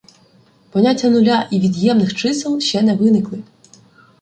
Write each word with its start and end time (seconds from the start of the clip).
Поняття 0.71 1.09
нуля 1.09 1.47
і 1.51 1.59
від'ємних 1.59 2.15
чисел 2.15 2.59
ще 2.59 2.81
не 2.81 2.93
виникли. 2.95 3.43